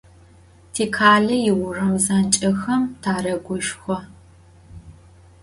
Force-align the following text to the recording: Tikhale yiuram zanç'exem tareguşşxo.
Tikhale 0.73 1.35
yiuram 1.45 1.93
zanç'exem 2.05 2.83
tareguşşxo. 3.01 3.97